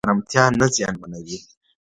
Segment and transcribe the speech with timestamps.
[0.03, 1.37] سم نیت آرامتیا نه زیانمنوي.